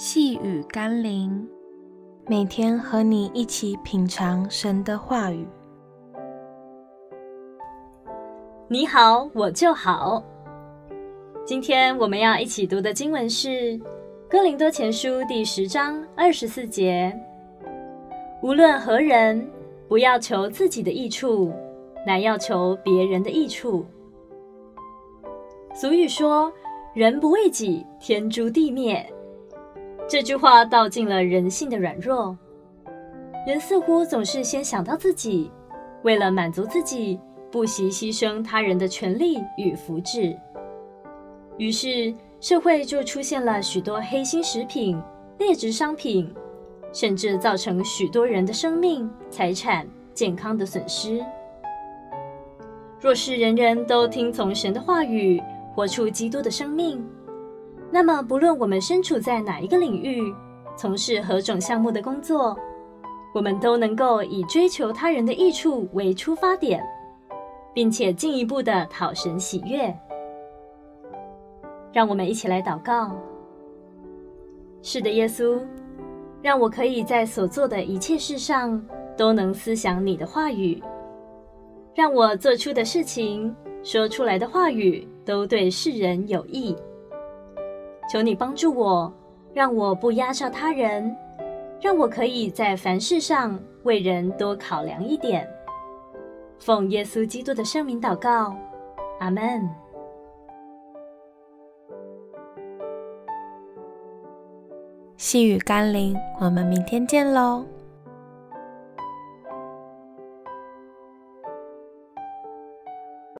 [0.00, 1.44] 细雨甘霖，
[2.28, 5.44] 每天和你一起品尝神的话语。
[8.68, 10.22] 你好，我就好。
[11.44, 13.48] 今天我们要一起读的经文是
[14.30, 17.12] 《哥林多前书》第十章二十四节：
[18.40, 19.50] 无论何人，
[19.88, 21.52] 不要求自己的益处，
[22.06, 23.84] 乃要求别人的益处。
[25.74, 26.52] 俗语说
[26.94, 29.04] ：“人不为己，天诛地灭。”
[30.08, 32.34] 这句话道尽了人性的软弱。
[33.46, 35.50] 人似乎总是先想到自己，
[36.02, 37.20] 为了满足自己，
[37.52, 40.34] 不惜牺牲他人的权利与福祉。
[41.58, 44.98] 于是，社会就出现了许多黑心食品、
[45.38, 46.34] 劣质商品，
[46.90, 51.22] 甚至造成许多人的生命、财产、健康的损失。
[52.98, 55.38] 若是人人都听从神的话语，
[55.74, 57.06] 活出基督的生命，
[57.90, 60.34] 那么，不论我们身处在哪一个领域，
[60.76, 62.56] 从事何种项目的工作，
[63.34, 66.84] 我们都能够以追求他人的益处为出发点，
[67.72, 69.92] 并且进一步的讨神喜悦。
[71.92, 73.16] 让我们一起来祷告。
[74.82, 75.58] 是的，耶稣，
[76.42, 78.80] 让我可以在所做的一切事上
[79.16, 80.80] 都能思想你的话语，
[81.94, 86.76] 让我做出的事情、说出来的话语都对世人有益。
[88.08, 89.12] 求你帮助我，
[89.52, 91.14] 让我不压榨他人，
[91.80, 95.48] 让我可以在凡事上为人多考量一点。
[96.58, 98.56] 奉耶稣基督的圣名祷告，
[99.20, 99.68] 阿门。
[105.16, 107.64] 细雨甘霖，我们明天见喽。